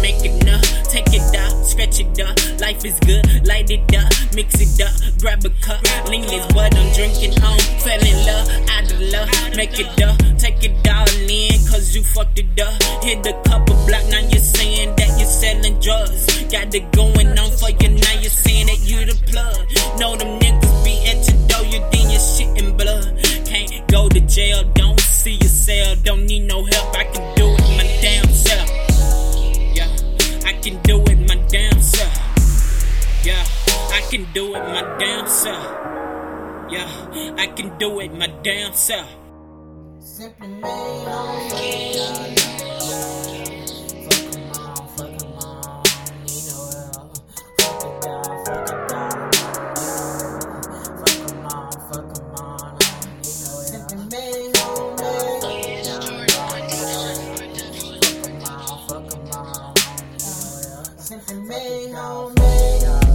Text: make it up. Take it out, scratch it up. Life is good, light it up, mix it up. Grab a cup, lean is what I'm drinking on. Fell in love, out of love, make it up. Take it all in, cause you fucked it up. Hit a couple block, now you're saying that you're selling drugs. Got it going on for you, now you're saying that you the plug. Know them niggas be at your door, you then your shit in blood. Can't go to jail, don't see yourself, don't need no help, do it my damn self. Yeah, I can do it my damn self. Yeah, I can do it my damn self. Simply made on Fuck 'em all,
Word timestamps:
make 0.00 0.24
it 0.24 0.48
up. 0.48 0.62
Take 0.88 1.12
it 1.12 1.34
out, 1.36 1.52
scratch 1.64 2.00
it 2.00 2.18
up. 2.20 2.36
Life 2.60 2.84
is 2.84 2.98
good, 3.00 3.46
light 3.46 3.70
it 3.70 3.84
up, 3.94 4.10
mix 4.34 4.60
it 4.60 4.80
up. 4.80 4.92
Grab 5.20 5.44
a 5.44 5.50
cup, 5.60 5.82
lean 6.08 6.24
is 6.24 6.46
what 6.54 6.74
I'm 6.74 6.92
drinking 6.94 7.40
on. 7.42 7.58
Fell 7.84 8.00
in 8.00 8.18
love, 8.26 8.48
out 8.70 8.92
of 8.92 9.00
love, 9.00 9.28
make 9.56 9.78
it 9.78 10.02
up. 10.02 10.16
Take 10.38 10.64
it 10.64 10.88
all 10.88 11.08
in, 11.28 11.58
cause 11.68 11.94
you 11.94 12.02
fucked 12.02 12.38
it 12.38 12.60
up. 12.60 12.82
Hit 13.02 13.26
a 13.26 13.32
couple 13.48 13.76
block, 13.86 14.04
now 14.08 14.20
you're 14.20 14.40
saying 14.40 14.94
that 14.96 15.08
you're 15.18 15.28
selling 15.28 15.78
drugs. 15.80 16.26
Got 16.48 16.74
it 16.74 16.90
going 16.92 17.38
on 17.38 17.50
for 17.52 17.70
you, 17.70 17.90
now 17.90 18.12
you're 18.20 18.30
saying 18.30 18.66
that 18.66 18.80
you 18.80 19.04
the 19.04 19.16
plug. 19.30 19.68
Know 20.00 20.16
them 20.16 20.40
niggas 20.40 20.84
be 20.84 21.04
at 21.06 21.20
your 21.28 21.48
door, 21.48 21.64
you 21.66 21.80
then 21.92 22.10
your 22.10 22.20
shit 22.20 22.56
in 22.56 22.76
blood. 22.76 23.18
Can't 23.44 23.86
go 23.88 24.08
to 24.08 24.20
jail, 24.20 24.64
don't 24.74 25.00
see 25.00 25.34
yourself, 25.34 26.02
don't 26.02 26.24
need 26.24 26.46
no 26.46 26.64
help, 26.64 26.92
do 30.82 31.02
it 31.04 31.18
my 31.28 31.36
damn 31.48 31.80
self. 31.80 32.14
Yeah, 33.24 33.44
I 33.92 34.00
can 34.10 34.26
do 34.32 34.54
it 34.54 34.60
my 34.60 34.96
damn 34.98 35.26
self. 35.28 35.64
Yeah, 36.70 37.34
I 37.36 37.46
can 37.46 37.76
do 37.78 38.00
it 38.00 38.12
my 38.12 38.28
damn 38.42 38.72
self. 38.72 39.08
Simply 39.98 40.48
made 40.48 41.06
on 41.08 41.48
Fuck 61.08 61.30
'em 61.30 61.96
all, 61.96 63.07